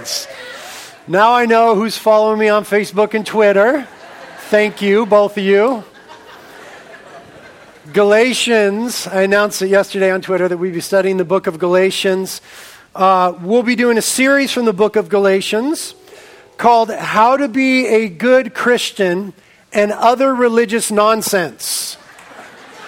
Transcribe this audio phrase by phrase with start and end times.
[0.00, 0.28] Galatians.
[1.06, 3.86] Now I know who's following me on Facebook and Twitter.
[4.48, 5.84] Thank you, both of you.
[7.92, 12.40] Galatians, I announced it yesterday on Twitter that we'd be studying the book of Galatians.
[12.94, 15.94] Uh, we'll be doing a series from the book of Galatians
[16.56, 19.34] called How to Be a Good Christian
[19.72, 21.96] and Other Religious Nonsense.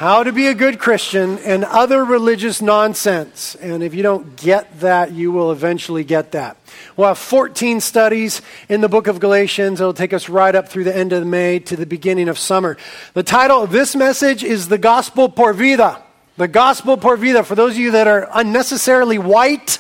[0.02, 3.54] How to be a good Christian and other religious nonsense.
[3.54, 6.56] And if you don't get that, you will eventually get that.
[6.96, 9.80] We'll have 14 studies in the book of Galatians.
[9.80, 12.76] It'll take us right up through the end of May to the beginning of summer.
[13.14, 16.02] The title of this message is The Gospel por Vida.
[16.36, 17.44] The Gospel por Vida.
[17.44, 19.78] For those of you that are unnecessarily white,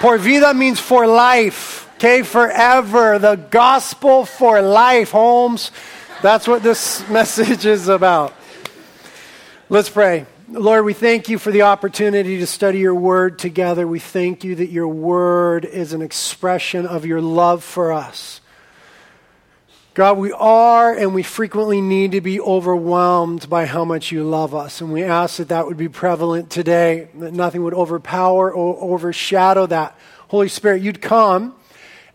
[0.00, 1.88] por vida means for life.
[1.94, 3.20] Okay, forever.
[3.20, 5.70] The Gospel for life, Holmes.
[6.22, 8.34] That's what this message is about.
[9.72, 10.26] Let's pray.
[10.50, 13.88] Lord, we thank you for the opportunity to study your word together.
[13.88, 18.42] We thank you that your word is an expression of your love for us.
[19.94, 24.54] God, we are and we frequently need to be overwhelmed by how much you love
[24.54, 24.82] us.
[24.82, 29.64] And we ask that that would be prevalent today, that nothing would overpower or overshadow
[29.68, 29.96] that.
[30.28, 31.54] Holy Spirit, you'd come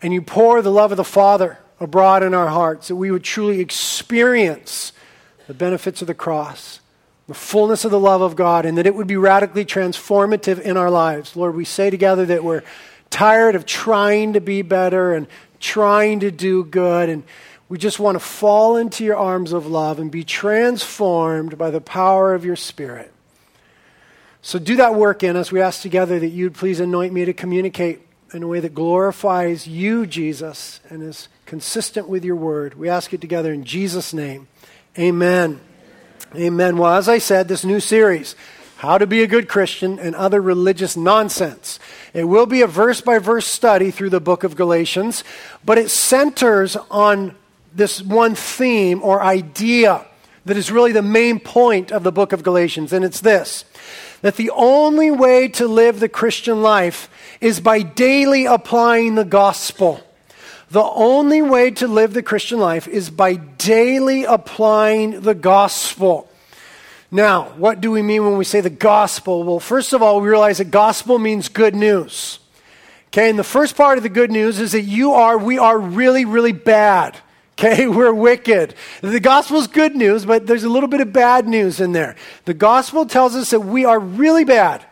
[0.04, 3.23] and you pour the love of the Father abroad in our hearts, that we would
[3.23, 4.92] truly experience
[5.48, 6.82] the benefits of the cross
[7.28, 10.78] the fullness of the love of God, and that it would be radically transformative in
[10.78, 11.36] our lives.
[11.36, 12.64] Lord, we say together that we're
[13.09, 15.28] tired of trying to be better and
[15.59, 17.23] trying to do good, and
[17.70, 21.81] we just want to fall into your arms of love and be transformed by the
[21.81, 23.11] power of your Spirit.
[24.42, 25.52] So do that work in us.
[25.52, 28.00] We ask together that you'd please anoint me to communicate
[28.33, 32.75] in a way that glorifies you, Jesus, and is consistent with your word.
[32.75, 34.48] We ask it together in Jesus' name.
[34.98, 35.59] Amen.
[36.36, 36.78] Amen.
[36.78, 38.36] Well, as I said, this new series,
[38.78, 41.80] How to Be a Good Christian and Other Religious Nonsense.
[42.14, 45.23] It will be a verse by verse study through the book of Galatians,
[45.66, 47.36] but it centers on
[47.73, 50.06] this one theme or idea
[50.45, 53.66] that is really the main point of the book of Galatians, and it's this
[54.22, 60.07] that the only way to live the Christian life is by daily applying the gospel.
[60.70, 66.30] The only way to live the Christian life is by daily applying the gospel.
[67.10, 69.44] Now, what do we mean when we say the gospel?
[69.45, 72.39] Well, first of all, we realize that gospel means good news.
[73.08, 75.80] Okay, and the first part of the good news is that you are, we are
[75.80, 77.17] really, really bad.
[77.54, 78.76] Okay, we're wicked.
[78.99, 82.17] The gospel is good news, but there's a little bit of bad news in there.
[82.44, 84.84] The gospel tells us that we are really bad.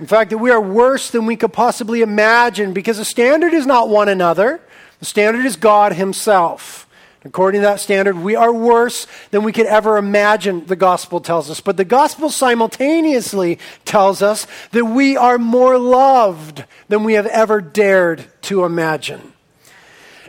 [0.00, 3.66] In fact, that we are worse than we could possibly imagine because the standard is
[3.66, 4.62] not one another.
[5.00, 6.88] The standard is God Himself.
[7.24, 11.50] According to that standard, we are worse than we could ever imagine, the gospel tells
[11.50, 11.60] us.
[11.60, 17.60] But the gospel simultaneously tells us that we are more loved than we have ever
[17.60, 19.32] dared to imagine.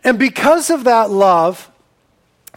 [0.03, 1.69] And because of that love,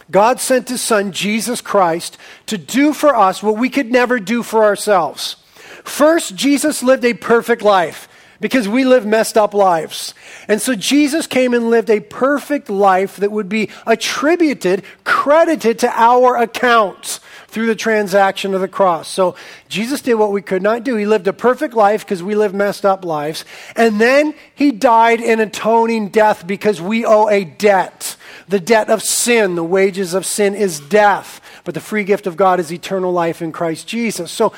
[0.09, 4.41] God sent His Son, Jesus Christ, to do for us what we could never do
[4.41, 5.35] for ourselves.
[5.83, 8.07] First, Jesus lived a perfect life
[8.43, 10.13] because we live messed up lives.
[10.49, 15.89] And so Jesus came and lived a perfect life that would be attributed, credited to
[15.89, 19.07] our account through the transaction of the cross.
[19.07, 19.37] So
[19.69, 20.97] Jesus did what we could not do.
[20.97, 23.45] He lived a perfect life because we live messed up lives.
[23.77, 28.17] And then he died in atoning death because we owe a debt.
[28.49, 32.35] The debt of sin, the wages of sin is death, but the free gift of
[32.35, 34.33] God is eternal life in Christ Jesus.
[34.33, 34.51] So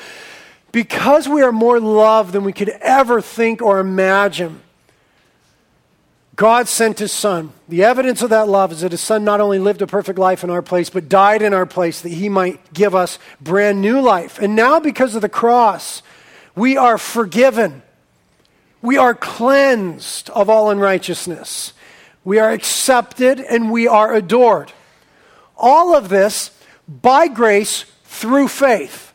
[0.76, 4.60] because we are more loved than we could ever think or imagine,
[6.34, 7.54] God sent his son.
[7.66, 10.44] The evidence of that love is that his son not only lived a perfect life
[10.44, 14.02] in our place, but died in our place that he might give us brand new
[14.02, 14.38] life.
[14.38, 16.02] And now, because of the cross,
[16.54, 17.80] we are forgiven.
[18.82, 21.72] We are cleansed of all unrighteousness.
[22.22, 24.74] We are accepted and we are adored.
[25.56, 26.50] All of this
[26.86, 29.05] by grace through faith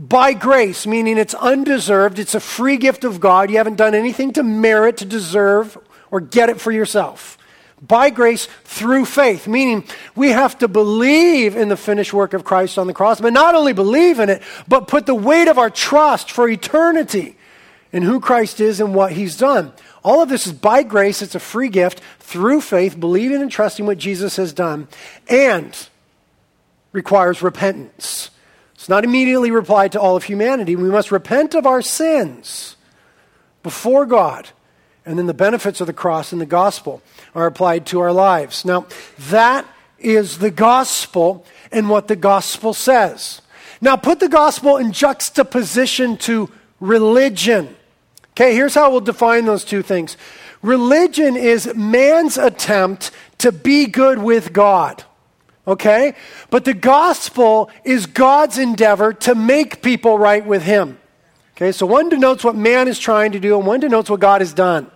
[0.00, 3.50] by grace, meaning it's undeserved, it's a free gift of God.
[3.50, 5.76] You haven't done anything to merit, to deserve,
[6.10, 7.36] or get it for yourself.
[7.86, 12.78] By grace through faith, meaning we have to believe in the finished work of Christ
[12.78, 15.70] on the cross, but not only believe in it, but put the weight of our
[15.70, 17.36] trust for eternity
[17.92, 19.70] in who Christ is and what he's done.
[20.02, 23.84] All of this is by grace, it's a free gift through faith, believing and trusting
[23.84, 24.88] what Jesus has done,
[25.28, 25.88] and
[26.92, 28.30] requires repentance.
[28.80, 30.74] It's not immediately replied to all of humanity.
[30.74, 32.76] We must repent of our sins
[33.62, 34.48] before God.
[35.04, 37.02] And then the benefits of the cross and the gospel
[37.34, 38.64] are applied to our lives.
[38.64, 38.86] Now,
[39.28, 39.66] that
[39.98, 43.42] is the gospel and what the gospel says.
[43.82, 46.50] Now, put the gospel in juxtaposition to
[46.80, 47.76] religion.
[48.30, 50.16] Okay, here's how we'll define those two things
[50.62, 55.04] Religion is man's attempt to be good with God.
[55.70, 56.16] Okay?
[56.50, 60.98] But the gospel is God's endeavor to make people right with Him.
[61.56, 64.40] Okay, so one denotes what man is trying to do, and one denotes what God
[64.40, 64.90] has done.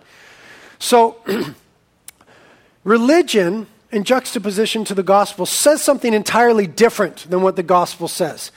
[0.77, 1.17] So,
[2.83, 8.51] religion, in juxtaposition to the gospel, says something entirely different than what the gospel says.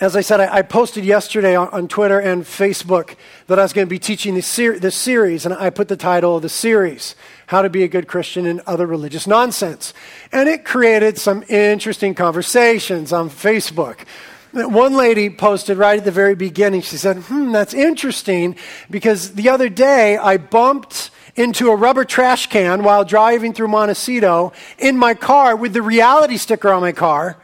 [0.00, 3.16] As I said, I, I posted yesterday on, on, Twitter and Facebook
[3.48, 5.96] that I was going to be teaching this, ser- this series, and I put the
[5.96, 7.14] title of the series,
[7.48, 9.92] How to Be a Good Christian and Other Religious Nonsense.
[10.32, 14.06] And it created some interesting conversations on Facebook.
[14.52, 18.56] One lady posted right at the very beginning, she said, Hmm, that's interesting
[18.90, 24.54] because the other day I bumped into a rubber trash can while driving through Montecito
[24.78, 27.36] in my car with the reality sticker on my car.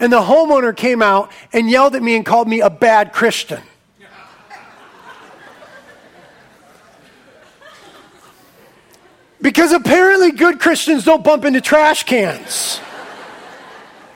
[0.00, 3.62] And the homeowner came out and yelled at me and called me a bad Christian.
[9.40, 12.80] Because apparently good Christians don't bump into trash cans.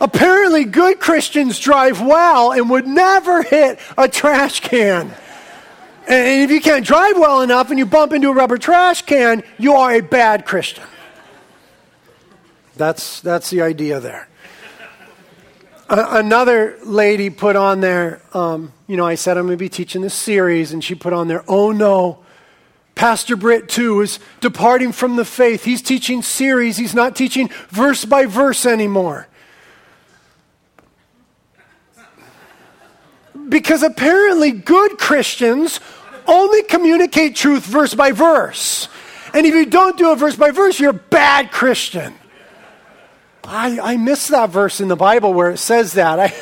[0.01, 5.15] apparently good Christians drive well and would never hit a trash can.
[6.09, 9.45] And if you can't drive well enough and you bump into a rubber trash can,
[9.59, 10.85] you are a bad Christian.
[12.77, 14.29] That's, that's the idea there
[15.93, 20.01] another lady put on there, um, you know, I said I'm going to be teaching
[20.01, 22.19] this series, and she put on there, oh no,
[22.95, 25.65] Pastor Britt too is departing from the faith.
[25.65, 29.29] He's teaching series, he's not teaching verse by verse anymore.
[33.49, 35.81] Because apparently, good Christians
[36.27, 38.89] only communicate truth verse by verse.
[39.35, 42.15] And if you don't do it verse by verse, you're a bad Christian.
[43.45, 46.21] I, I missed that verse in the Bible where it says that.
[46.21, 46.33] I,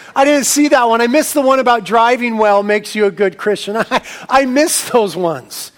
[0.14, 1.00] I didn't see that one.
[1.00, 3.76] I missed the one about driving well makes you a good Christian.
[3.78, 5.72] I, I missed those ones.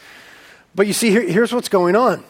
[0.74, 2.24] But you see, here, here's what's going on.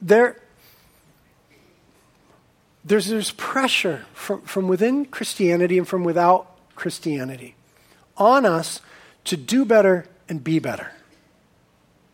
[0.00, 0.36] There,
[2.84, 7.54] there's, there's pressure from, from within Christianity and from without Christianity
[8.16, 8.80] on us
[9.24, 10.90] to do better and be better.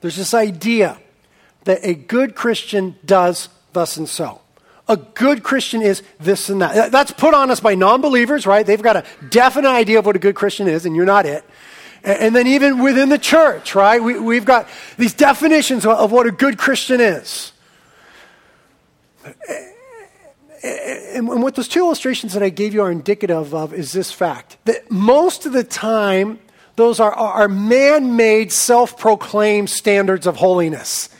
[0.01, 0.99] There's this idea
[1.65, 4.41] that a good Christian does thus and so.
[4.89, 6.91] A good Christian is this and that.
[6.91, 8.65] That's put on us by non believers, right?
[8.65, 11.45] They've got a definite idea of what a good Christian is, and you're not it.
[12.03, 14.03] And then even within the church, right?
[14.03, 17.53] We, have got these definitions of what a good Christian is.
[21.15, 24.57] And what those two illustrations that I gave you are indicative of is this fact
[24.65, 26.39] that most of the time,
[26.79, 31.11] those are, are man made, self proclaimed standards of holiness.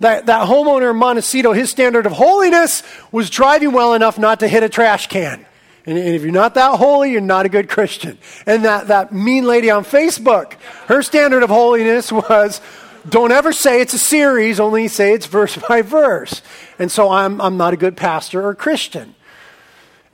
[0.00, 4.48] That, that homeowner in Montecito, his standard of holiness was driving well enough not to
[4.48, 5.44] hit a trash can.
[5.86, 8.18] And, and if you're not that holy, you're not a good Christian.
[8.46, 10.52] And that, that mean lady on Facebook,
[10.86, 12.60] her standard of holiness was
[13.08, 16.42] don't ever say it's a series, only say it's verse by verse.
[16.78, 19.14] And so I'm, I'm not a good pastor or Christian.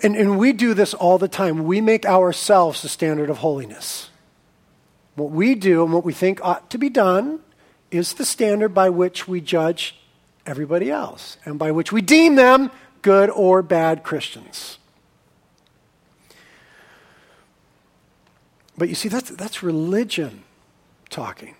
[0.04, 1.64] And, and we do this all the time.
[1.64, 4.10] We make ourselves the standard of holiness.
[5.14, 7.40] What we do and what we think ought to be done
[7.90, 9.96] is the standard by which we judge
[10.46, 12.70] everybody else and by which we deem them
[13.02, 14.78] good or bad Christians.
[18.76, 20.42] But you see, that's, that's religion
[21.10, 21.54] talking.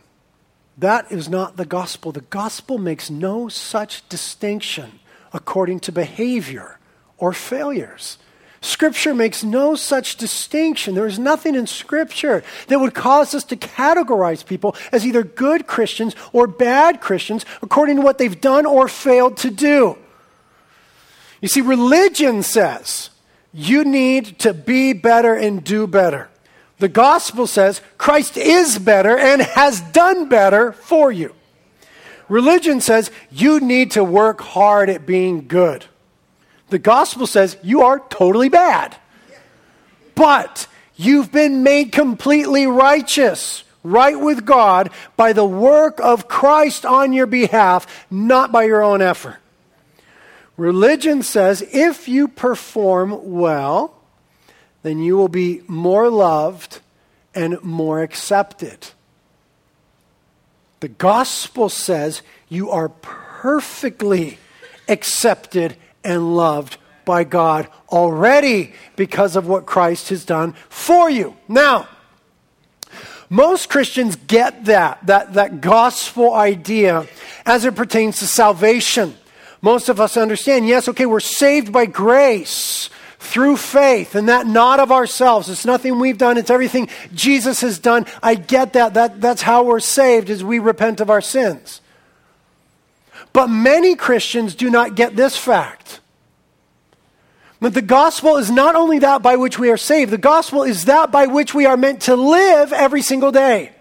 [0.77, 2.11] That is not the gospel.
[2.11, 4.99] The gospel makes no such distinction
[5.33, 6.79] according to behavior
[7.19, 8.19] or failures.
[8.65, 10.95] Scripture makes no such distinction.
[10.95, 15.67] There is nothing in Scripture that would cause us to categorize people as either good
[15.67, 19.99] Christians or bad Christians according to what they've done or failed to do.
[21.43, 23.11] You see, religion says
[23.53, 26.31] you need to be better and do better.
[26.79, 31.35] The gospel says Christ is better and has done better for you.
[32.31, 35.85] Religion says you need to work hard at being good.
[36.75, 38.97] The gospel says you are totally bad.
[40.17, 40.67] But
[40.97, 47.27] you've been made completely righteous, right with God, by the work of Christ on your
[47.27, 49.37] behalf, not by your own effort.
[50.57, 53.95] Religion says if you perform well,
[54.83, 56.81] then you will be more loved
[57.37, 58.89] and more accepted.
[60.81, 64.39] The gospel says you are perfectly
[64.89, 71.37] accepted and loved by God already because of what Christ has done for you.
[71.49, 71.89] Now,
[73.29, 77.07] most Christians get that, that, that gospel idea
[77.45, 79.15] as it pertains to salvation.
[79.61, 84.79] Most of us understand, yes, okay, we're saved by grace through faith, and that not
[84.79, 85.49] of ourselves.
[85.49, 88.05] It's nothing we've done, it's everything Jesus has done.
[88.23, 88.95] I get that.
[88.95, 91.81] that that's how we're saved, as we repent of our sins.
[93.35, 96.01] But many Christians do not get this fact.
[97.61, 100.85] But the gospel is not only that by which we are saved, the gospel is
[100.85, 103.73] that by which we are meant to live every single day.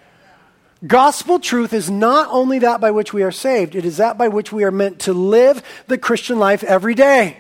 [0.86, 4.27] Gospel truth is not only that by which we are saved, it is that by
[4.27, 7.38] which we are meant to live the Christian life every day.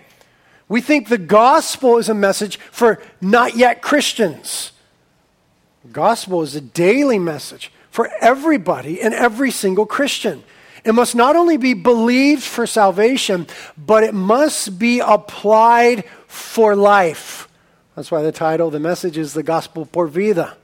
[0.69, 4.71] We think the gospel is a message for not yet Christians.
[5.91, 10.43] gospel is a daily message for everybody and every single Christian.
[10.83, 13.47] It must not only be believed for salvation,
[13.77, 17.47] but it must be applied for life.
[17.95, 20.57] That's why the title, the message is the gospel por vida.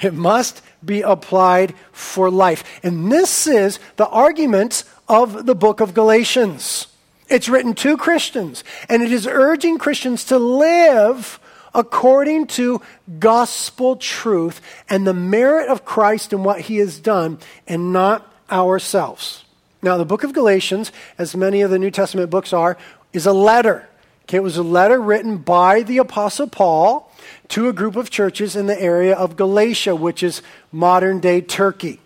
[0.00, 2.64] It must be applied for life.
[2.82, 6.86] And this is the argument of the book of Galatians.
[7.28, 11.38] It's written to Christians, and it is urging Christians to live
[11.72, 12.82] according to
[13.20, 19.44] gospel truth and the merit of Christ and what he has done, and not ourselves.
[19.82, 22.76] Now, the book of Galatians, as many of the New Testament books are,
[23.12, 23.88] is a letter.
[24.24, 27.10] Okay, it was a letter written by the Apostle Paul
[27.48, 31.98] to a group of churches in the area of Galatia, which is modern day Turkey.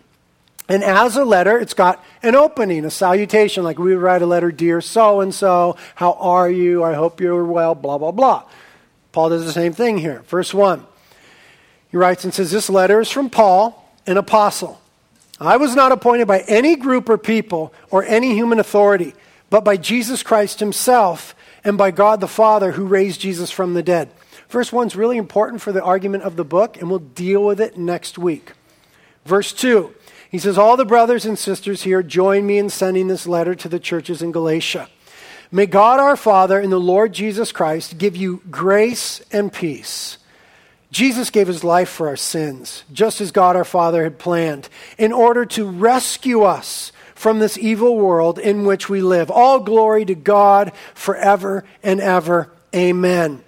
[0.67, 4.25] And as a letter, it's got an opening, a salutation, like we would write a
[4.25, 6.83] letter, Dear so and so, how are you?
[6.83, 8.43] I hope you're well, blah, blah, blah.
[9.11, 10.23] Paul does the same thing here.
[10.23, 10.83] Verse 1.
[11.91, 14.81] He writes and says, This letter is from Paul, an apostle.
[15.39, 19.13] I was not appointed by any group or people or any human authority,
[19.49, 23.83] but by Jesus Christ himself and by God the Father who raised Jesus from the
[23.83, 24.09] dead.
[24.49, 27.59] Verse 1 is really important for the argument of the book, and we'll deal with
[27.59, 28.53] it next week.
[29.25, 29.93] Verse 2.
[30.29, 33.69] He says, All the brothers and sisters here join me in sending this letter to
[33.69, 34.89] the churches in Galatia.
[35.51, 40.17] May God our Father and the Lord Jesus Christ give you grace and peace.
[40.95, 45.11] Jesus gave his life for our sins, just as God our Father had planned, in
[45.11, 49.29] order to rescue us from this evil world in which we live.
[49.29, 52.49] All glory to God forever and ever.
[52.73, 53.43] Amen.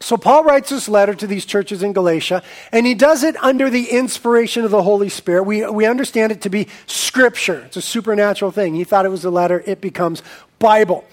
[0.00, 3.68] So, Paul writes this letter to these churches in Galatia, and he does it under
[3.68, 5.42] the inspiration of the Holy Spirit.
[5.42, 8.74] We, we understand it to be scripture, it's a supernatural thing.
[8.74, 10.22] He thought it was a letter, it becomes
[10.58, 11.04] Bible.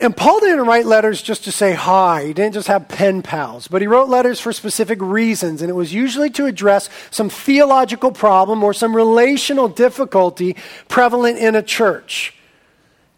[0.00, 2.26] And Paul didn't write letters just to say hi.
[2.26, 5.74] He didn't just have pen pals, but he wrote letters for specific reasons, and it
[5.74, 10.54] was usually to address some theological problem or some relational difficulty
[10.86, 12.34] prevalent in a church.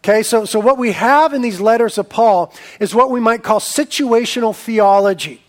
[0.03, 3.43] Okay, so, so what we have in these letters of Paul is what we might
[3.43, 5.43] call situational theology.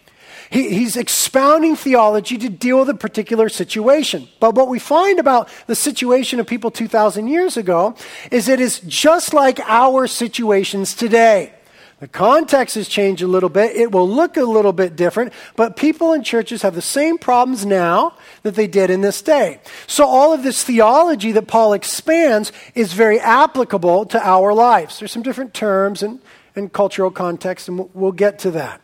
[0.53, 4.29] He, he's expounding theology to deal with a particular situation.
[4.39, 7.97] But what we find about the situation of people 2,000 years ago
[8.31, 11.55] is it is just like our situations today.
[12.01, 13.77] The context has changed a little bit.
[13.77, 17.65] It will look a little bit different, but people in churches have the same problems
[17.65, 19.59] now that they did in this day.
[19.87, 24.99] So all of this theology that Paul expands is very applicable to our lives.
[24.99, 26.21] There's some different terms and,
[26.55, 28.83] and cultural context, and we'll get to that.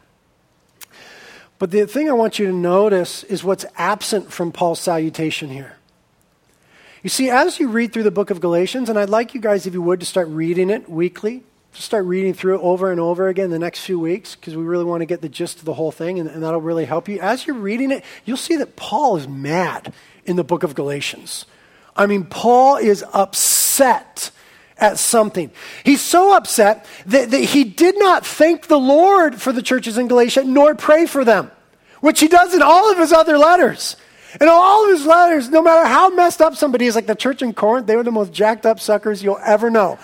[1.59, 5.77] But the thing I want you to notice is what's absent from Paul's salutation here.
[7.03, 9.67] You see, as you read through the book of Galatians, and I'd like you guys,
[9.67, 13.01] if you would, to start reading it weekly just start reading through it over and
[13.01, 15.65] over again the next few weeks because we really want to get the gist of
[15.65, 17.21] the whole thing, and, and that'll really help you.
[17.21, 19.93] As you're reading it, you'll see that Paul is mad
[20.25, 21.47] in the book of Galatians.
[21.97, 24.31] I mean, Paul is upset
[24.79, 25.51] at something.
[25.85, 30.09] He's so upset that, that he did not thank the Lord for the churches in
[30.09, 31.51] Galatia nor pray for them,
[32.01, 33.97] which he does in all of his other letters.
[34.41, 37.41] In all of his letters, no matter how messed up somebody is, like the church
[37.41, 39.99] in Corinth, they were the most jacked up suckers you'll ever know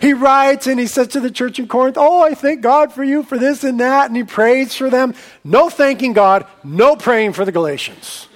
[0.00, 3.04] he writes and he says to the church in Corinth, Oh, I thank God for
[3.04, 4.08] you for this and that.
[4.08, 5.14] And he prays for them.
[5.44, 8.26] No thanking God, no praying for the Galatians.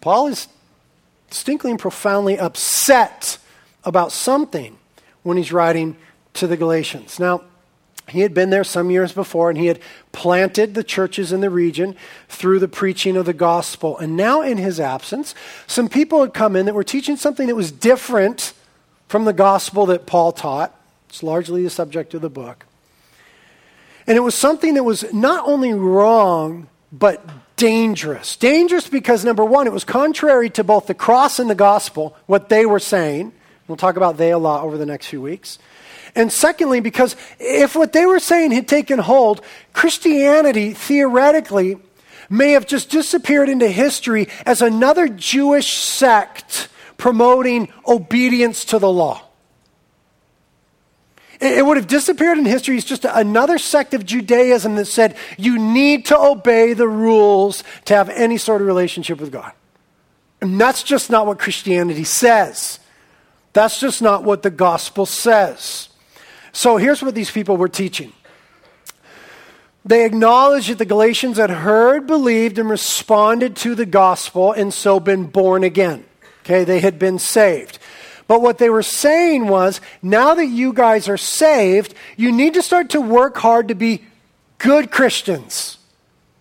[0.00, 0.48] Paul is
[1.30, 3.38] distinctly and profoundly upset
[3.88, 4.78] about something
[5.22, 5.96] when he's writing
[6.34, 7.18] to the Galatians.
[7.18, 7.42] Now,
[8.08, 9.80] he had been there some years before and he had
[10.12, 11.96] planted the churches in the region
[12.28, 13.98] through the preaching of the gospel.
[13.98, 15.34] And now, in his absence,
[15.66, 18.52] some people had come in that were teaching something that was different
[19.08, 20.74] from the gospel that Paul taught.
[21.08, 22.66] It's largely the subject of the book.
[24.06, 27.26] And it was something that was not only wrong, but
[27.56, 28.36] dangerous.
[28.36, 32.48] Dangerous because, number one, it was contrary to both the cross and the gospel, what
[32.48, 33.32] they were saying.
[33.68, 35.58] We'll talk about they a lot over the next few weeks.
[36.14, 41.76] And secondly, because if what they were saying had taken hold, Christianity theoretically
[42.30, 49.22] may have just disappeared into history as another Jewish sect promoting obedience to the law.
[51.40, 52.76] It, would have disappeared in history.
[52.76, 57.94] It's just another sect of Judaism that said you need to obey the rules to
[57.94, 59.52] have any sort of relationship with God.
[60.40, 62.80] And that's just not what Christianity says.
[63.58, 65.88] That's just not what the gospel says.
[66.52, 68.12] So here's what these people were teaching.
[69.84, 75.00] They acknowledged that the Galatians had heard, believed, and responded to the gospel and so
[75.00, 76.04] been born again.
[76.44, 77.80] Okay, they had been saved.
[78.28, 82.62] But what they were saying was now that you guys are saved, you need to
[82.62, 84.04] start to work hard to be
[84.58, 85.78] good Christians.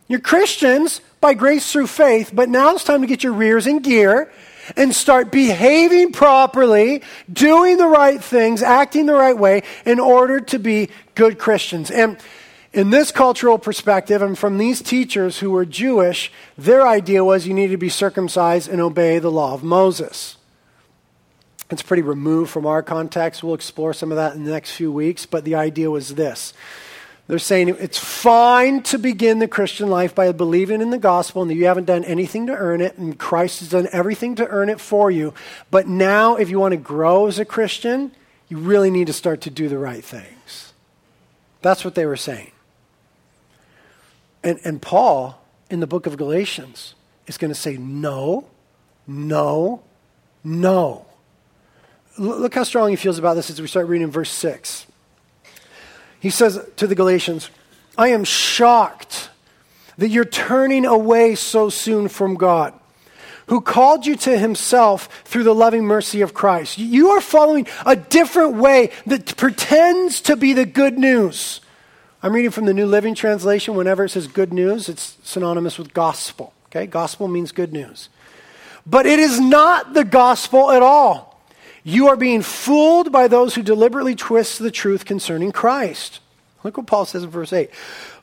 [0.08, 3.80] You're Christians by grace through faith, but now it's time to get your rears in
[3.80, 4.32] gear
[4.76, 10.60] and start behaving properly, doing the right things, acting the right way in order to
[10.60, 11.90] be good Christians.
[11.90, 12.18] And
[12.74, 17.54] in this cultural perspective, and from these teachers who were Jewish, their idea was you
[17.54, 20.38] need to be circumcised and obey the law of Moses.
[21.70, 23.44] It's pretty removed from our context.
[23.44, 26.54] We'll explore some of that in the next few weeks, but the idea was this.
[27.28, 31.52] They're saying it's fine to begin the Christian life by believing in the gospel and
[31.52, 34.70] that you haven't done anything to earn it, and Christ has done everything to earn
[34.70, 35.34] it for you.
[35.70, 38.14] But now, if you want to grow as a Christian,
[38.48, 40.72] you really need to start to do the right things.
[41.62, 42.52] That's what they were saying.
[44.42, 48.48] And, and Paul, in the book of Galatians, is going to say, no,
[49.06, 49.82] no,
[50.46, 51.06] no.
[52.18, 54.88] Look how strong he feels about this as we start reading verse 6.
[56.20, 57.50] He says to the Galatians,
[57.98, 59.30] I am shocked
[59.98, 62.74] that you're turning away so soon from God,
[63.48, 66.78] who called you to himself through the loving mercy of Christ.
[66.78, 71.62] You are following a different way that pretends to be the good news.
[72.22, 73.76] I'm reading from the New Living Translation.
[73.76, 76.54] Whenever it says good news, it's synonymous with gospel.
[76.66, 76.88] Okay?
[76.88, 78.10] Gospel means good news.
[78.86, 81.37] But it is not the gospel at all.
[81.88, 86.20] You are being fooled by those who deliberately twist the truth concerning Christ.
[86.62, 87.70] Look what Paul says in verse 8.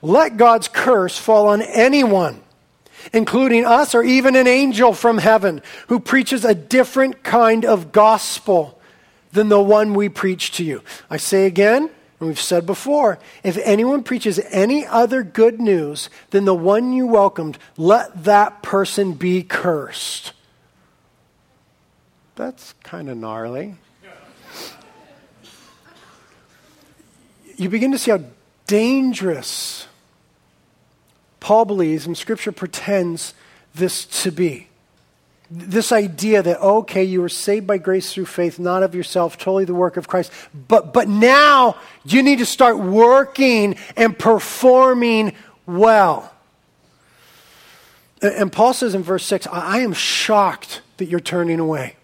[0.03, 2.43] Let God's curse fall on anyone,
[3.11, 8.79] including us or even an angel from heaven, who preaches a different kind of gospel
[9.33, 10.83] than the one we preach to you.
[11.09, 11.89] I say again,
[12.21, 17.07] and we've said before, if anyone preaches any other good news than the one you
[17.07, 20.34] welcomed, let that person be cursed
[22.37, 23.77] that's kind of gnarly.
[27.57, 28.21] You begin to see how
[28.67, 29.87] dangerous
[31.39, 33.35] Paul believes and Scripture pretends
[33.75, 34.69] this to be.
[35.51, 39.65] This idea that, okay, you were saved by grace through faith, not of yourself, totally
[39.67, 40.33] the work of Christ,
[40.67, 45.35] but, but now you need to start working and performing
[45.67, 46.33] well.
[48.23, 51.97] And Paul says in verse 6, I am shocked that you're turning away.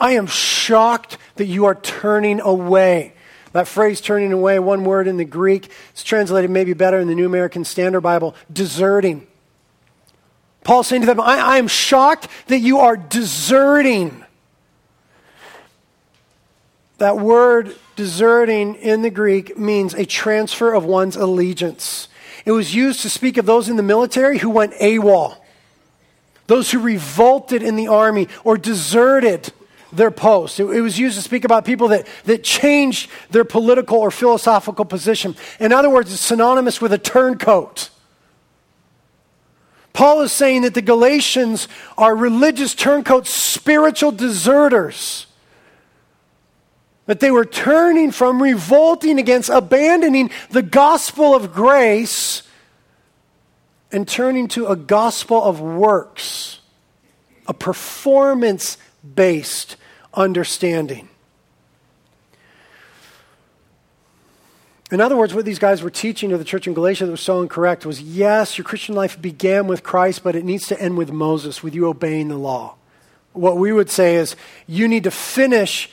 [0.00, 3.12] I am shocked that you are turning away.
[3.52, 7.14] That phrase, turning away, one word in the Greek, it's translated maybe better in the
[7.14, 9.26] New American Standard Bible, deserting.
[10.62, 14.24] Paul's saying to them, I, I am shocked that you are deserting.
[16.98, 22.08] That word deserting in the Greek means a transfer of one's allegiance.
[22.44, 25.36] It was used to speak of those in the military who went AWOL,
[26.46, 29.52] those who revolted in the army or deserted
[29.92, 30.60] their post.
[30.60, 34.84] It, it, was used to speak about people that, that changed their political or philosophical
[34.84, 35.36] position.
[35.58, 37.90] In other words, it's synonymous with a turncoat.
[39.92, 45.26] Paul is saying that the Galatians are religious turncoats, spiritual deserters.
[47.06, 52.44] That they were turning from, revolting against, abandoning the gospel of grace
[53.90, 56.60] and turning to a gospel of works,
[57.48, 58.78] a performance
[59.14, 59.76] based
[60.14, 61.08] understanding.
[64.90, 67.20] In other words, what these guys were teaching to the church in Galatia that was
[67.20, 70.98] so incorrect was yes, your Christian life began with Christ, but it needs to end
[70.98, 72.74] with Moses, with you obeying the law.
[73.32, 74.34] What we would say is
[74.66, 75.88] you need to finish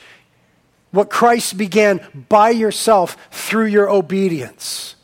[0.90, 4.96] what Christ began by yourself through your obedience.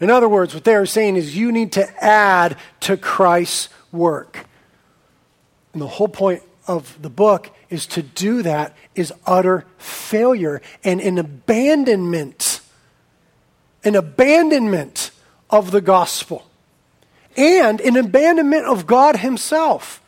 [0.00, 4.46] In other words, what they are saying is you need to add to Christ's work.
[5.72, 11.00] And the whole point of the book is to do that is utter failure and
[11.00, 12.60] an abandonment,
[13.84, 15.10] an abandonment
[15.50, 16.46] of the gospel,
[17.36, 20.00] and an abandonment of God Himself.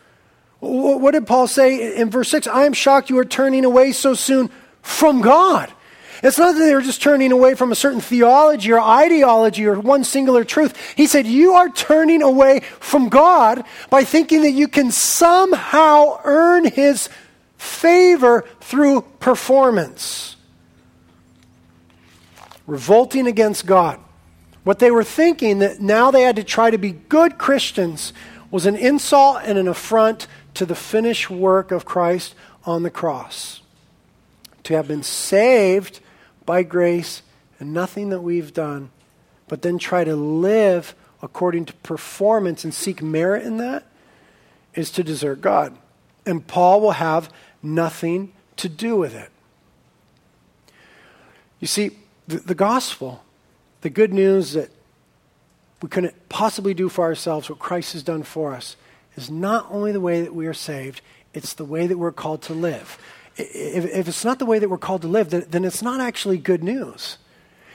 [0.60, 2.46] What did Paul say in verse 6?
[2.46, 5.72] I am shocked you are turning away so soon from God.
[6.24, 9.78] It's not that they were just turning away from a certain theology or ideology or
[9.78, 10.74] one singular truth.
[10.96, 16.64] He said, You are turning away from God by thinking that you can somehow earn
[16.64, 17.10] His
[17.58, 20.36] favor through performance.
[22.66, 24.00] revolting against God.
[24.62, 28.14] What they were thinking that now they had to try to be good Christians
[28.50, 32.34] was an insult and an affront to the finished work of Christ
[32.64, 33.60] on the cross.
[34.62, 36.00] To have been saved
[36.46, 37.22] by grace
[37.58, 38.90] and nothing that we've done,
[39.48, 43.86] but then try to live according to performance and seek merit in that
[44.74, 45.76] is to desert God.
[46.26, 47.30] And Paul will have
[47.62, 49.30] nothing to do with it.
[51.60, 51.92] You see,
[52.28, 53.22] the, the gospel,
[53.80, 54.70] the good news that
[55.80, 58.76] we couldn't possibly do for ourselves what Christ has done for us,
[59.16, 61.00] is not only the way that we are saved,
[61.32, 62.98] it's the way that we're called to live.
[63.36, 66.38] If, if it's not the way that we're called to live, then, it's not actually
[66.38, 67.18] good news.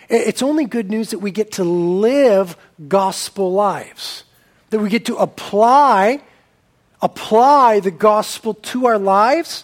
[0.08, 4.24] It's only good news that we get to live gospel lives,
[4.70, 6.22] that we get to apply
[7.02, 9.64] apply the gospel to our lives,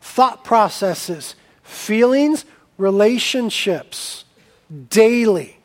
[0.00, 2.44] thought processes, feelings,
[2.76, 4.24] relationships
[4.90, 5.58] daily.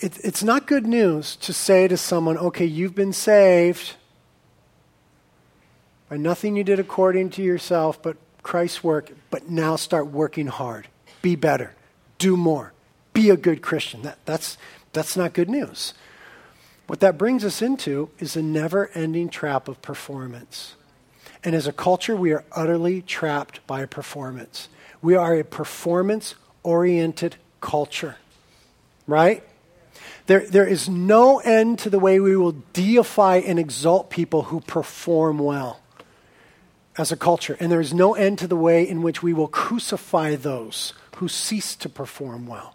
[0.00, 3.94] It, it's not good news to say to someone, okay, you've been saved
[6.08, 10.88] by nothing you did according to yourself, but Christ's work, but now start working hard.
[11.20, 11.74] Be better.
[12.18, 12.72] Do more.
[13.12, 14.02] Be a good Christian.
[14.02, 14.56] That, that's,
[14.92, 15.94] that's not good news.
[16.86, 20.74] What that brings us into is a never ending trap of performance.
[21.44, 24.68] And as a culture, we are utterly trapped by performance.
[25.02, 28.16] We are a performance oriented culture,
[29.06, 29.44] right?
[30.26, 34.60] There, there is no end to the way we will deify and exalt people who
[34.60, 35.80] perform well
[36.98, 37.56] as a culture.
[37.60, 41.28] And there is no end to the way in which we will crucify those who
[41.28, 42.74] cease to perform well.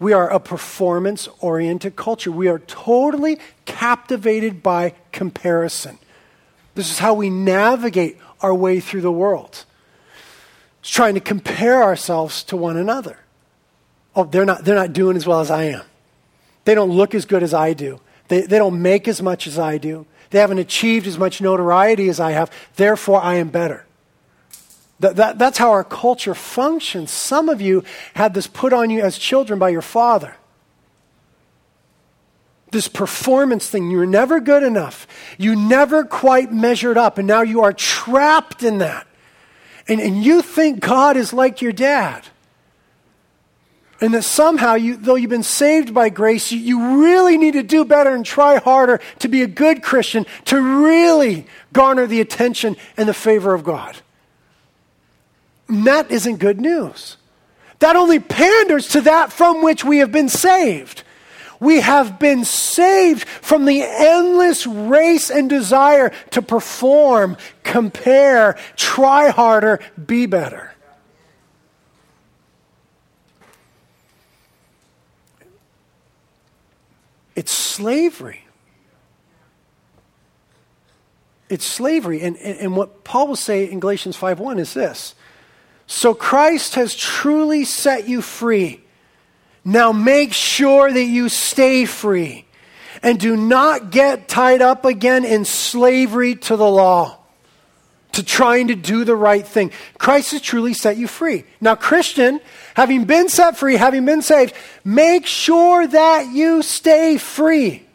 [0.00, 2.32] We are a performance oriented culture.
[2.32, 5.98] We are totally captivated by comparison.
[6.74, 9.66] This is how we navigate our way through the world.
[10.80, 13.18] It's trying to compare ourselves to one another.
[14.16, 15.82] Oh, they're not, they're not doing as well as I am.
[16.64, 18.00] They don't look as good as I do.
[18.28, 20.06] They, they don't make as much as I do.
[20.30, 22.50] They haven't achieved as much notoriety as I have.
[22.76, 23.84] Therefore, I am better.
[25.00, 27.10] That, that, that's how our culture functions.
[27.10, 30.36] Some of you had this put on you as children by your father.
[32.70, 35.08] This performance thing, you were never good enough.
[35.38, 39.08] You never quite measured up, and now you are trapped in that.
[39.88, 42.28] And, and you think God is like your dad.
[44.00, 47.62] And that somehow, you, though you've been saved by grace, you, you really need to
[47.62, 52.76] do better and try harder to be a good Christian, to really garner the attention
[52.96, 53.98] and the favor of God.
[55.68, 57.18] And that isn't good news.
[57.80, 61.02] That only panders to that from which we have been saved.
[61.60, 69.80] We have been saved from the endless race and desire to perform, compare, try harder,
[70.06, 70.69] be better.
[77.34, 78.44] It's slavery.
[81.48, 82.22] It's slavery.
[82.22, 85.14] And, and, and what Paul will say in Galatians 5.1 is this
[85.86, 88.80] so Christ has truly set you free.
[89.64, 92.46] Now make sure that you stay free
[93.02, 97.18] and do not get tied up again in slavery to the law,
[98.20, 99.72] to trying to do the right thing.
[99.98, 101.44] Christ has truly set you free.
[101.60, 102.40] Now, Christian,
[102.74, 104.54] having been set free, having been saved,
[104.84, 107.86] make sure that you stay free.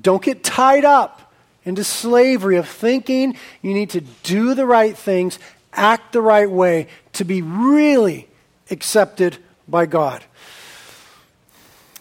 [0.00, 1.32] Don't get tied up
[1.64, 5.38] into slavery of thinking you need to do the right things
[5.72, 8.28] act the right way, to be really
[8.70, 10.24] accepted by God.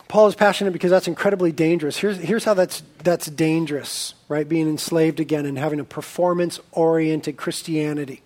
[0.08, 1.98] Paul is passionate because that's incredibly dangerous.
[1.98, 4.48] Here's, here's how that's, that's dangerous, right?
[4.48, 8.22] Being enslaved again and having a performance oriented Christianity.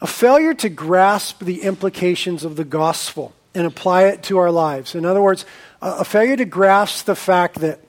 [0.00, 4.94] A failure to grasp the implications of the gospel and apply it to our lives.
[4.94, 5.44] In other words,
[5.82, 7.80] a, failure to grasp the fact that,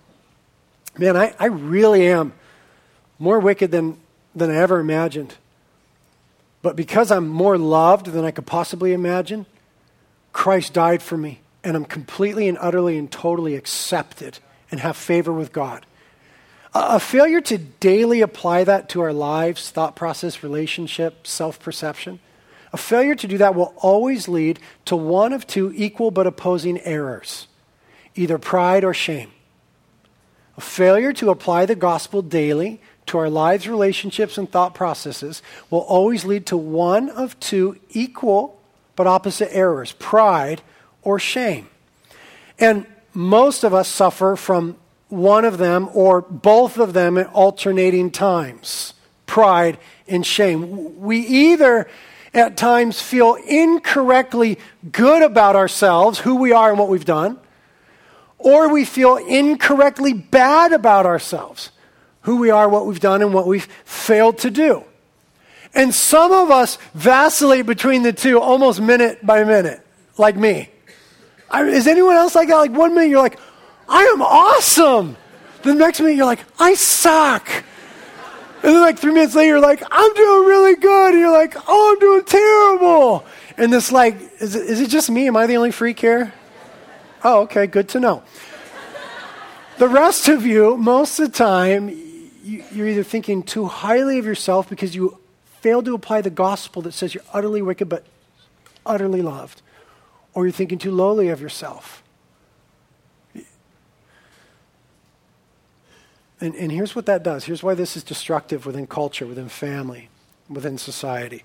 [0.97, 2.33] man, I, I really am
[3.19, 3.97] more wicked than,
[4.35, 5.35] than I ever imagined.
[6.61, 9.45] But because I'm more loved than I could possibly imagine,
[10.33, 14.39] Christ died for me, and I'm completely and utterly and totally accepted
[14.71, 15.85] and have favor with God.
[16.73, 22.19] A failure to daily apply that to our lives, thought process, relationship, self perception,
[22.71, 26.79] a failure to do that will always lead to one of two equal but opposing
[26.81, 27.47] errors
[28.15, 29.31] either pride or shame.
[30.57, 35.79] A failure to apply the gospel daily to our lives, relationships, and thought processes will
[35.79, 38.59] always lead to one of two equal
[38.95, 40.61] but opposite errors pride
[41.01, 41.69] or shame.
[42.59, 44.75] And most of us suffer from
[45.09, 48.93] one of them or both of them at alternating times
[49.25, 50.99] pride and shame.
[50.99, 51.87] We either
[52.33, 54.57] at times feel incorrectly
[54.91, 57.39] good about ourselves, who we are and what we've done,
[58.37, 61.71] or we feel incorrectly bad about ourselves,
[62.21, 64.83] who we are, what we've done, and what we've failed to do.
[65.73, 69.85] And some of us vacillate between the two almost minute by minute,
[70.17, 70.69] like me.
[71.51, 72.55] I, is anyone else like that?
[72.55, 73.39] Like one minute you're like,
[73.89, 75.17] I am awesome.
[75.63, 77.49] The next minute you're like, I suck.
[78.61, 81.13] And then like three minutes later you're like, I'm doing really good.
[81.13, 83.25] And you're like, oh, I'm doing terrible.
[83.57, 85.27] And this like, is it, is it just me?
[85.27, 86.33] Am I the only freak here?
[87.23, 88.23] Oh, okay, good to know.
[89.77, 94.25] the rest of you, most of the time, you, you're either thinking too highly of
[94.25, 95.17] yourself because you
[95.61, 98.05] failed to apply the gospel that says you're utterly wicked but
[98.85, 99.61] utterly loved,
[100.33, 102.03] or you're thinking too lowly of yourself.
[106.41, 107.45] And, and here's what that does.
[107.45, 110.09] Here's why this is destructive within culture, within family,
[110.49, 111.43] within society.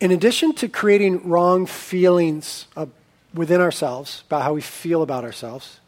[0.00, 2.86] In addition to creating wrong feelings uh,
[3.32, 5.80] within ourselves about how we feel about ourselves,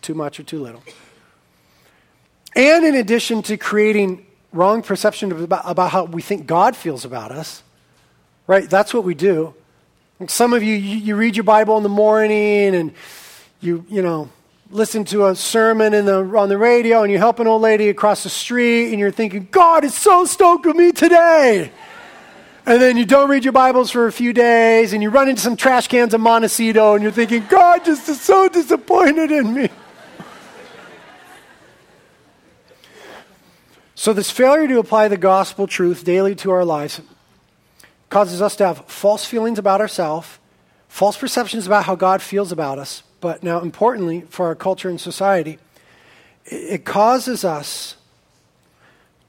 [0.00, 0.82] too much or too little,
[2.54, 7.32] and in addition to creating wrong perception about, about how we think God feels about
[7.32, 7.62] us,
[8.46, 8.68] right?
[8.68, 9.54] That's what we do.
[10.28, 12.92] Some of you, you, you read your Bible in the morning and
[13.60, 14.28] you, you know,
[14.72, 18.22] listen to a sermon the, on the radio and you help an old lady across
[18.22, 21.70] the street and you're thinking, God is so stoked with me today.
[22.64, 25.42] And then you don't read your Bibles for a few days and you run into
[25.42, 29.68] some trash cans of Montecito and you're thinking, God just is so disappointed in me.
[33.94, 37.00] So, this failure to apply the gospel truth daily to our lives
[38.08, 40.38] causes us to have false feelings about ourselves,
[40.88, 43.04] false perceptions about how God feels about us.
[43.22, 45.60] But now, importantly, for our culture and society,
[46.44, 47.94] it causes us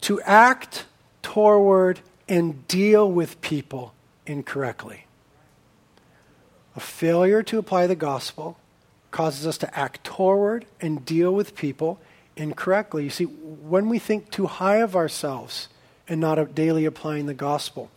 [0.02, 0.86] to act
[1.22, 3.94] toward and deal with people
[4.26, 5.06] incorrectly.
[6.76, 8.58] A failure to apply the gospel
[9.12, 12.00] causes us to act toward and deal with people
[12.36, 13.04] incorrectly.
[13.04, 15.68] You see, when we think too high of ourselves
[16.08, 17.92] and not daily applying the gospel,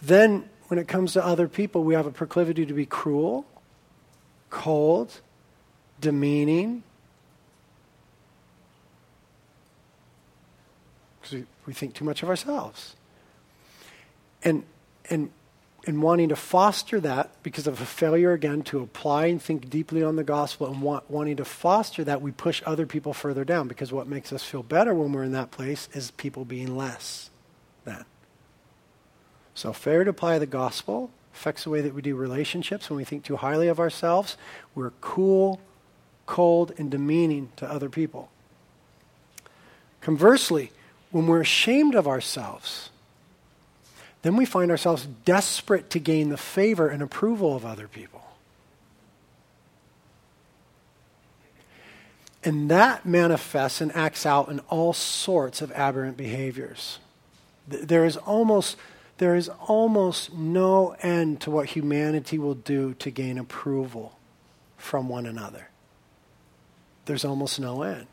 [0.00, 3.44] then when it comes to other people, we have a proclivity to be cruel,
[4.48, 5.20] cold,
[6.00, 6.82] demeaning.
[11.20, 12.94] Because we, think too much of ourselves.
[14.42, 14.64] And,
[15.10, 15.30] and
[15.86, 20.02] and wanting to foster that because of a failure again to apply and think deeply
[20.02, 23.68] on the gospel and want, wanting to foster that we push other people further down
[23.68, 27.30] because what makes us feel better when we're in that place is people being less
[27.84, 28.04] than
[29.54, 33.04] so failure to apply the gospel affects the way that we do relationships when we
[33.04, 34.36] think too highly of ourselves
[34.74, 35.60] we're cool
[36.26, 38.28] cold and demeaning to other people
[40.00, 40.70] conversely
[41.10, 42.90] when we're ashamed of ourselves
[44.26, 48.24] then we find ourselves desperate to gain the favor and approval of other people.
[52.42, 56.98] And that manifests and acts out in all sorts of aberrant behaviors.
[57.68, 58.76] There is almost,
[59.18, 64.18] there is almost no end to what humanity will do to gain approval
[64.76, 65.68] from one another.
[67.06, 68.06] There's almost no end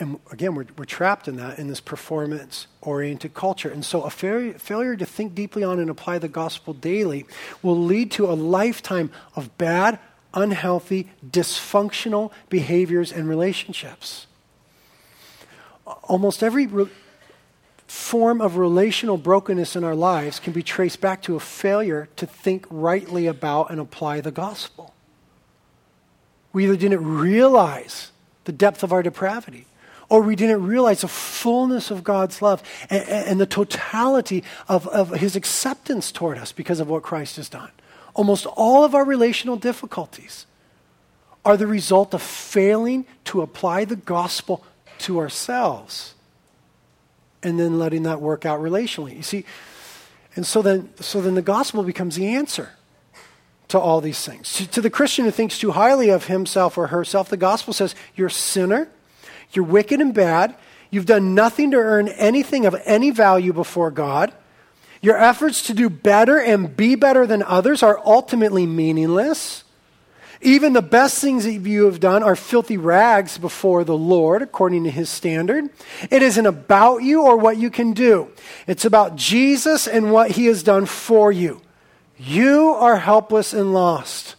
[0.00, 3.68] and again, we're, we're trapped in that, in this performance oriented culture.
[3.68, 7.26] And so, a failure, failure to think deeply on and apply the gospel daily
[7.62, 9.98] will lead to a lifetime of bad,
[10.32, 14.26] unhealthy, dysfunctional behaviors and relationships.
[16.04, 16.88] Almost every re-
[17.86, 22.26] form of relational brokenness in our lives can be traced back to a failure to
[22.26, 24.94] think rightly about and apply the gospel.
[26.52, 28.10] We either didn't realize
[28.44, 29.66] the depth of our depravity
[30.08, 35.10] or we didn't realize the fullness of God's love and, and the totality of, of
[35.10, 37.70] his acceptance toward us because of what Christ has done.
[38.14, 40.46] Almost all of our relational difficulties
[41.44, 44.64] are the result of failing to apply the gospel
[44.98, 46.14] to ourselves
[47.42, 49.16] and then letting that work out relationally.
[49.16, 49.44] You see,
[50.34, 52.70] and so then, so then the gospel becomes the answer
[53.70, 54.66] to all these things.
[54.68, 58.28] To, the Christian who thinks too highly of himself or herself, the gospel says, You're
[58.28, 58.88] a sinner
[59.52, 60.54] you're wicked and bad.
[60.90, 64.32] You've done nothing to earn anything of any value before God.
[65.00, 69.64] Your efforts to do better and be better than others are ultimately meaningless.
[70.42, 74.84] Even the best things that you have done are filthy rags before the Lord, according
[74.84, 75.68] to his standard.
[76.10, 78.30] It isn't about you or what you can do,
[78.66, 81.60] it's about Jesus and what he has done for you.
[82.22, 84.36] You are helpless and lost.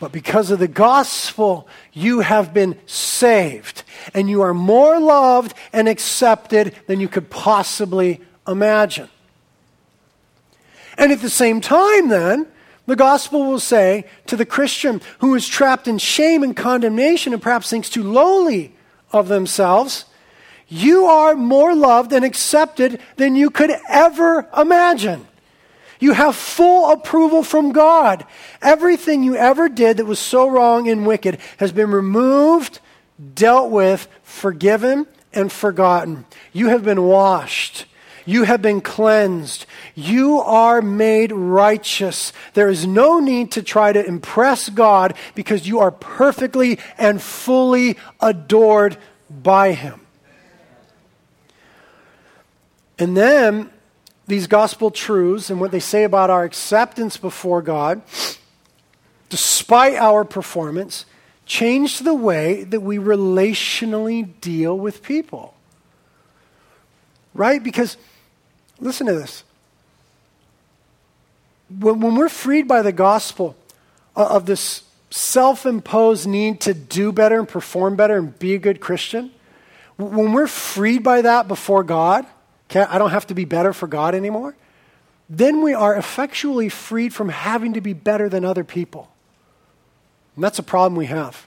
[0.00, 3.84] But because of the gospel, you have been saved.
[4.12, 9.08] And you are more loved and accepted than you could possibly imagine.
[10.98, 12.48] And at the same time, then,
[12.86, 17.40] the gospel will say to the Christian who is trapped in shame and condemnation and
[17.40, 18.74] perhaps thinks too lowly
[19.12, 20.04] of themselves,
[20.66, 25.28] you are more loved and accepted than you could ever imagine.
[25.98, 28.26] You have full approval from God.
[28.60, 32.80] Everything you ever did that was so wrong and wicked has been removed,
[33.34, 36.26] dealt with, forgiven, and forgotten.
[36.52, 37.86] You have been washed.
[38.26, 39.66] You have been cleansed.
[39.94, 42.32] You are made righteous.
[42.54, 47.96] There is no need to try to impress God because you are perfectly and fully
[48.20, 48.98] adored
[49.30, 50.00] by Him.
[52.98, 53.70] And then
[54.26, 58.02] these gospel truths and what they say about our acceptance before God,
[59.28, 61.06] despite our performance,
[61.44, 65.54] change the way that we relationally deal with people.
[67.34, 67.62] Right?
[67.62, 67.96] Because,
[68.80, 69.44] listen to this.
[71.78, 73.56] When, when we're freed by the gospel
[74.16, 78.58] uh, of this self imposed need to do better and perform better and be a
[78.58, 79.30] good Christian,
[79.96, 82.26] when we're freed by that before God,
[82.70, 84.56] Okay, I don't have to be better for God anymore.
[85.28, 89.10] Then we are effectually freed from having to be better than other people.
[90.34, 91.46] And that's a problem we have.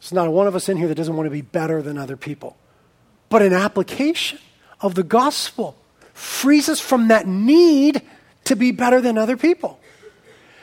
[0.00, 2.16] There's not one of us in here that doesn't want to be better than other
[2.16, 2.56] people.
[3.28, 4.38] But an application
[4.80, 5.76] of the gospel
[6.12, 8.02] frees us from that need
[8.44, 9.80] to be better than other people.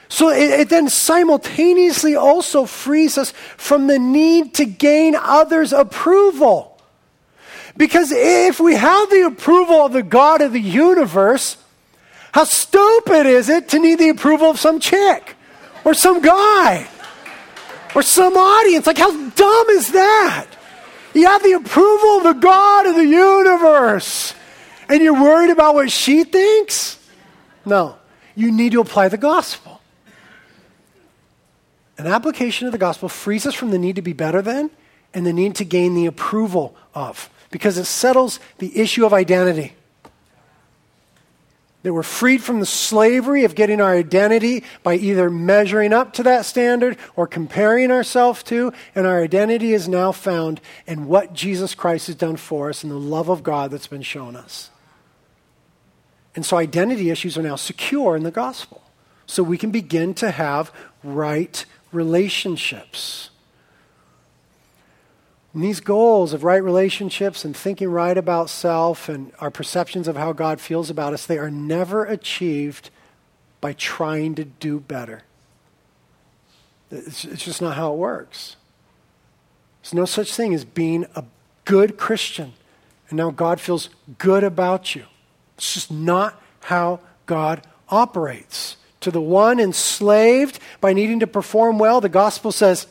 [0.08, 6.71] So it, it, then simultaneously also frees us from the need to gain others' approval.
[7.78, 11.58] Because if we have the approval of the God of the universe,
[12.32, 15.36] how stupid is it to need the approval of some chick
[15.84, 16.88] or some guy
[17.96, 18.88] or some audience?
[18.88, 20.48] Like, how dumb is that?
[21.14, 24.34] You have the approval of the God of the universe,
[24.88, 26.98] and you're worried about what she thinks?
[27.66, 27.98] No,
[28.34, 29.82] you need to apply the gospel.
[31.98, 34.72] An application of the gospel frees us from the need to be better than
[35.14, 39.74] and the need to gain the approval of because it settles the issue of identity.
[41.84, 46.24] That we're freed from the slavery of getting our identity by either measuring up to
[46.24, 51.74] that standard or comparing ourselves to, and our identity is now found in what Jesus
[51.74, 54.70] Christ has done for us and the love of God that's been shown us.
[56.36, 58.84] And so identity issues are now secure in the gospel.
[59.26, 60.72] So we can begin to have
[61.04, 63.31] right relationships.
[65.54, 70.16] And these goals of right relationships and thinking right about self and our perceptions of
[70.16, 72.90] how God feels about us, they are never achieved
[73.60, 75.24] by trying to do better.
[76.90, 78.56] It's, it's just not how it works.
[79.82, 81.26] There's no such thing as being a
[81.66, 82.54] good Christian
[83.12, 85.04] and now God feels good about you.
[85.58, 88.78] It's just not how God operates.
[89.02, 92.88] To the one enslaved by needing to perform well, the gospel says,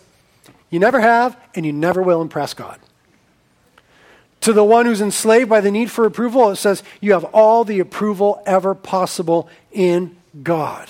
[0.70, 2.78] you never have, and you never will impress God.
[4.42, 7.64] To the one who's enslaved by the need for approval, it says, You have all
[7.64, 10.88] the approval ever possible in God.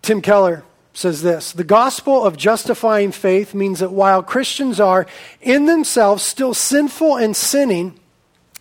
[0.00, 0.64] Tim Keller
[0.94, 5.06] says this The gospel of justifying faith means that while Christians are
[5.42, 7.98] in themselves still sinful and sinning,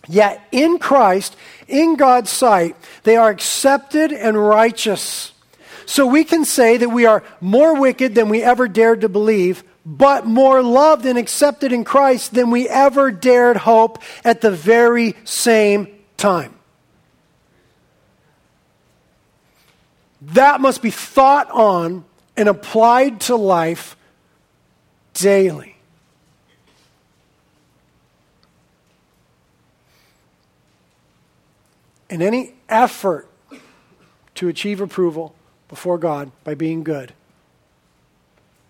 [0.08, 5.32] yet in Christ, in God's sight, they are accepted and righteous.
[5.86, 9.64] So we can say that we are more wicked than we ever dared to believe,
[9.86, 15.16] but more loved and accepted in Christ than we ever dared hope at the very
[15.24, 16.54] same time.
[20.22, 22.04] That must be thought on
[22.36, 23.96] and applied to life
[25.14, 25.76] daily.
[32.10, 33.30] In any effort
[34.36, 35.36] to achieve approval,
[35.76, 37.12] before God by being good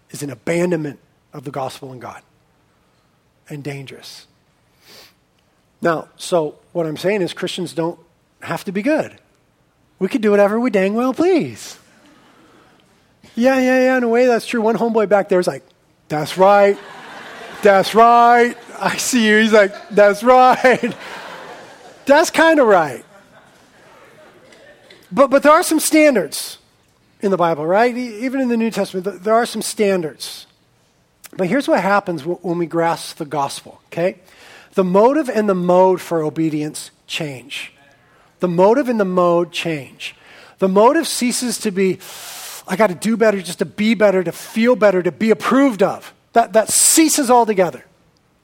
[0.09, 0.99] is an abandonment
[1.33, 2.23] of the gospel and God
[3.47, 4.25] and dangerous.
[5.83, 7.99] Now, so what I'm saying is Christians don't
[8.41, 9.19] have to be good.
[9.99, 11.77] We could do whatever we dang well please.
[13.35, 14.61] Yeah, yeah, yeah, in a way that's true.
[14.61, 15.63] One homeboy back there is like,
[16.07, 16.75] that's right.
[17.61, 18.57] That's right.
[18.79, 19.37] I see you.
[19.41, 20.95] He's like, that's right.
[22.07, 23.03] That's kind of right.
[25.11, 26.59] But, but there are some standards
[27.25, 27.95] in the Bible, right?
[27.95, 30.45] Even in the New Testament, there are some standards.
[31.35, 34.19] But here's what happens when we grasp the gospel, okay?
[34.75, 37.73] The motive and the mode for obedience change.
[38.39, 40.15] The motive and the mode change.
[40.59, 41.99] The motive ceases to be,
[42.67, 45.83] I got to do better just to be better, to feel better, to be approved
[45.83, 46.13] of.
[46.33, 47.83] That, that ceases altogether.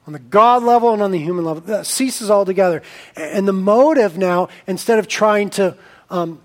[0.06, 2.82] On the God level and on the human level, that ceases altogether.
[3.16, 5.76] And the motive now, instead of trying to
[6.10, 6.40] um,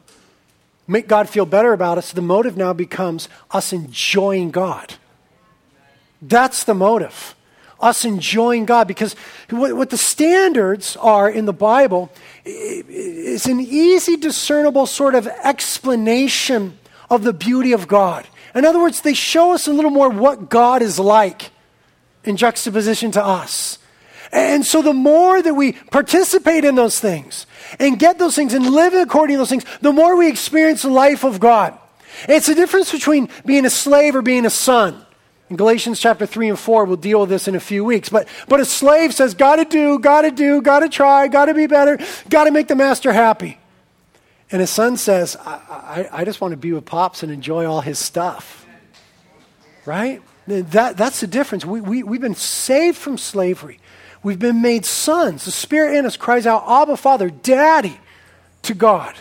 [0.87, 4.95] make God feel better about us, the motive now becomes us enjoying God.
[6.21, 7.35] That's the motive.
[7.79, 8.87] Us enjoying God.
[8.87, 9.15] Because
[9.49, 12.09] what, the standards are in the Bible
[12.43, 16.79] is an easy, discernible sort of explanation
[17.09, 18.25] of the beauty of God.
[18.55, 21.51] In other words, they show us a little more what God is like
[22.23, 23.77] in juxtaposition to us.
[24.31, 27.45] And so the more that we participate in those things
[27.79, 30.89] and get those things and live according to those things, the more we experience the
[30.89, 31.77] life of God.
[32.27, 35.05] It's the difference between being a slave or being a son.
[35.49, 38.09] In Galatians chapter 3 and 4, we'll deal with this in a few weeks.
[38.09, 41.97] But, but a slave says, gotta do, gotta do, gotta try, gotta be better,
[42.29, 43.57] gotta make the master happy.
[44.51, 47.65] And his son says, I, I, I just want to be with Pops and enjoy
[47.65, 48.65] all his stuff.
[49.85, 50.21] Right?
[50.47, 51.65] That, that's the difference.
[51.65, 53.79] We, we, we've been saved from slavery.
[54.23, 55.45] We've been made sons.
[55.45, 57.99] The Spirit in us cries out, Abba, Father, Daddy,
[58.63, 59.15] to God.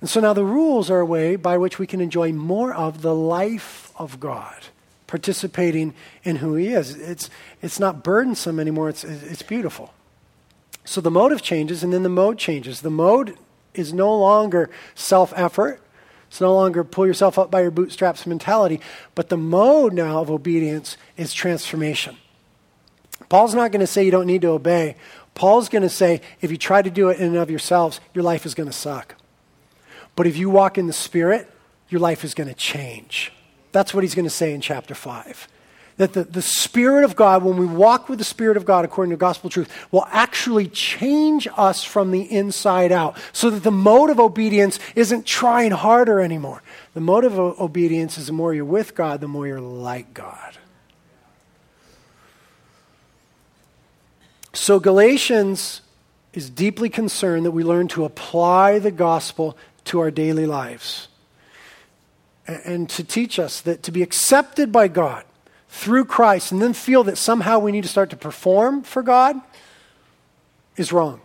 [0.00, 3.02] And so now the rules are a way by which we can enjoy more of
[3.02, 4.56] the life of God,
[5.06, 6.94] participating in who He is.
[6.94, 7.30] It's,
[7.60, 9.92] it's not burdensome anymore, it's, it's beautiful.
[10.84, 12.80] So the motive changes, and then the mode changes.
[12.80, 13.36] The mode
[13.74, 15.80] is no longer self effort,
[16.28, 18.80] it's no longer pull yourself up by your bootstraps mentality,
[19.14, 22.16] but the mode now of obedience is transformation.
[23.28, 24.96] Paul's not going to say you don't need to obey.
[25.34, 28.24] Paul's going to say if you try to do it in and of yourselves, your
[28.24, 29.14] life is going to suck.
[30.16, 31.48] But if you walk in the Spirit,
[31.88, 33.32] your life is going to change.
[33.72, 35.48] That's what he's going to say in chapter 5
[35.98, 39.10] that the, the Spirit of God, when we walk with the Spirit of God according
[39.10, 44.08] to gospel truth, will actually change us from the inside out so that the mode
[44.08, 46.62] of obedience isn't trying harder anymore.
[46.94, 50.56] The mode of obedience is the more you're with God, the more you're like God.
[54.58, 55.82] So, Galatians
[56.32, 61.06] is deeply concerned that we learn to apply the gospel to our daily lives
[62.44, 65.24] and to teach us that to be accepted by God
[65.68, 69.40] through Christ and then feel that somehow we need to start to perform for God
[70.76, 71.20] is wrong.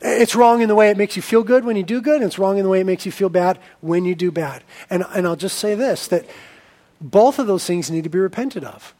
[0.00, 2.24] It's wrong in the way it makes you feel good when you do good, and
[2.24, 4.62] it's wrong in the way it makes you feel bad when you do bad.
[4.88, 6.26] And, and I'll just say this that
[7.00, 8.94] both of those things need to be repented of.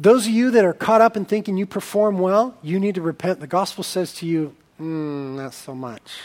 [0.00, 3.02] Those of you that are caught up in thinking you perform well, you need to
[3.02, 3.40] repent.
[3.40, 6.20] The gospel says to you, mm, not so much.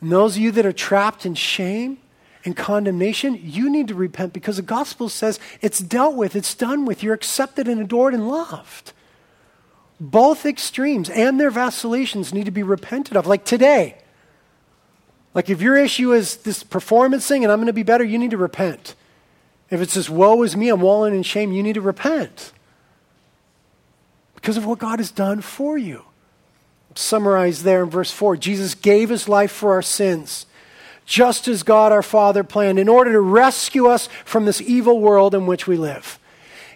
[0.00, 1.98] And those of you that are trapped in shame,
[2.44, 6.84] and condemnation, you need to repent because the gospel says it's dealt with, it's done
[6.84, 8.92] with, you're accepted and adored and loved.
[9.98, 13.98] Both extremes and their vacillations need to be repented of, like today.
[15.34, 18.18] Like if your issue is this performance thing and I'm going to be better, you
[18.18, 18.94] need to repent.
[19.68, 22.52] If it's this woe is me, I'm walling in shame, you need to repent.
[24.40, 26.04] Because of what God has done for you.
[26.94, 30.46] Summarized there in verse 4 Jesus gave his life for our sins
[31.10, 35.34] just as God our Father planned, in order to rescue us from this evil world
[35.34, 36.20] in which we live.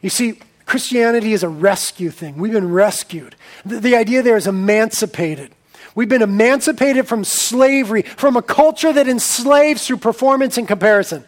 [0.03, 2.37] You see, Christianity is a rescue thing.
[2.37, 3.37] We've been rescued.
[3.65, 5.53] The, the, idea there is emancipated.
[5.95, 11.25] We've been emancipated from slavery, from a culture that enslaves through performance and comparison.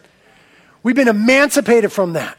[0.83, 2.37] We've been emancipated from that.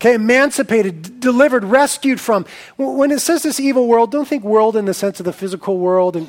[0.00, 2.44] Okay, emancipated, delivered, rescued from.
[2.76, 5.78] When it says this evil world, don't think world in the sense of the physical
[5.78, 6.28] world and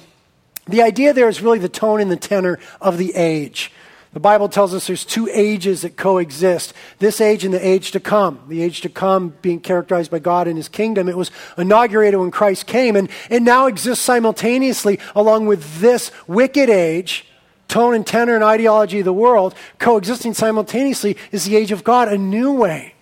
[0.67, 3.71] the idea there is really the tone and the tenor of the age.
[4.13, 7.99] The Bible tells us there's two ages that coexist this age and the age to
[7.99, 8.39] come.
[8.47, 11.07] The age to come being characterized by God and his kingdom.
[11.07, 16.69] It was inaugurated when Christ came and it now exists simultaneously along with this wicked
[16.69, 17.25] age.
[17.67, 22.07] Tone and tenor and ideology of the world coexisting simultaneously is the age of God,
[22.07, 22.93] a new way.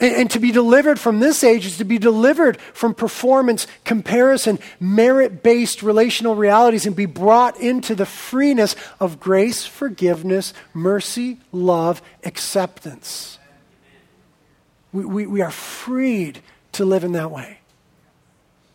[0.00, 4.60] And, and, to be delivered from this age is to be delivered from performance, comparison,
[4.78, 12.00] merit based relational realities and be brought into the freeness of grace, forgiveness, mercy, love,
[12.22, 13.40] acceptance.
[14.92, 16.40] We, we, we are freed
[16.72, 17.58] to live in that way.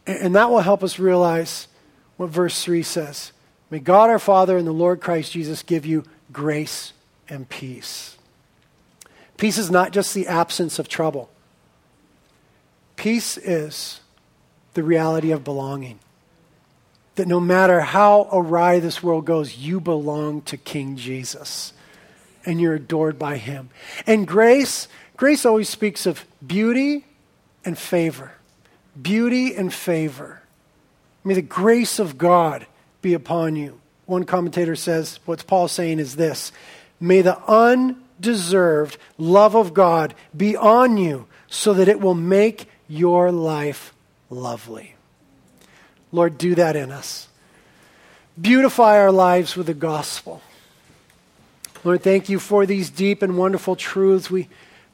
[0.05, 1.67] And, and that will help us realize
[2.17, 3.31] what verse 3 says
[3.69, 6.93] May God our Father and the Lord Christ Jesus give you grace
[7.29, 8.12] and peace.
[9.43, 11.29] Peace is not just the absence of trouble,
[12.95, 13.99] peace is
[14.73, 15.99] the reality of belonging.
[17.15, 21.73] That no matter how awry this world goes, you belong to King Jesus
[22.45, 23.69] and you're adored by him.
[24.07, 24.87] And grace,
[25.17, 27.05] grace always speaks of beauty
[27.65, 28.31] and favor.
[29.01, 30.41] Beauty and favor.
[31.25, 32.65] May the grace of God
[33.01, 33.81] be upon you.
[34.05, 36.53] One commentator says, what Paul's saying is this
[37.01, 42.67] May the un deserved love of God be on you so that it will make
[42.87, 43.93] your life
[44.31, 44.95] lovely.
[46.11, 47.27] Lord, do that in us.
[48.39, 50.41] Beautify our lives with the gospel.
[51.83, 54.31] Lord, thank you for these deep and wonderful truths.
[54.31, 54.47] We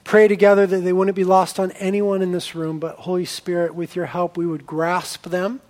[0.03, 3.75] pray together that they wouldn't be lost on anyone in this room, but Holy Spirit,
[3.75, 5.61] with your help, we would grasp them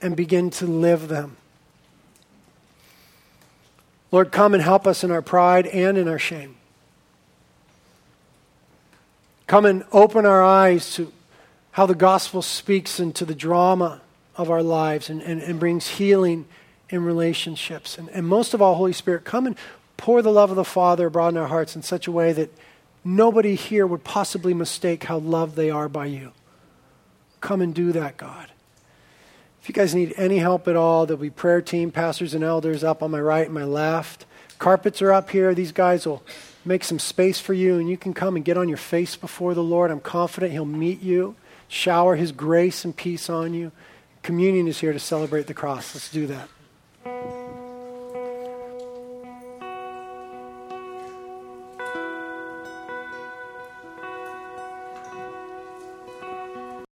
[0.00, 1.36] and begin to live them.
[4.14, 6.54] Lord, come and help us in our pride and in our shame.
[9.48, 11.12] Come and open our eyes to
[11.72, 14.02] how the gospel speaks into the drama
[14.36, 16.44] of our lives and, and, and brings healing
[16.90, 17.98] in relationships.
[17.98, 19.56] And, and most of all, Holy Spirit, come and
[19.96, 22.56] pour the love of the Father abroad in our hearts in such a way that
[23.02, 26.30] nobody here would possibly mistake how loved they are by you.
[27.40, 28.52] Come and do that, God.
[29.64, 32.84] If you guys need any help at all, there'll be prayer team, pastors, and elders
[32.84, 34.26] up on my right and my left.
[34.58, 35.54] Carpets are up here.
[35.54, 36.22] These guys will
[36.66, 39.54] make some space for you, and you can come and get on your face before
[39.54, 39.90] the Lord.
[39.90, 41.34] I'm confident He'll meet you,
[41.66, 43.72] shower His grace and peace on you.
[44.22, 45.94] Communion is here to celebrate the cross.
[45.94, 47.43] Let's do that.